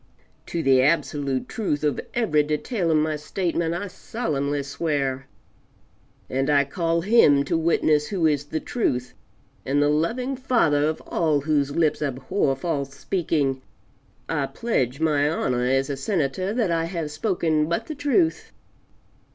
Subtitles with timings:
[0.47, 5.27] To the absolute truth of every detail of my statement I solemnly swear,
[6.27, 9.13] and I call Him to witness who is the Truth
[9.63, 13.61] and the loving Father of all whose lips abhor false speaking;
[14.27, 18.51] I pledge my honor as a Senator, that I have spoken but the truth.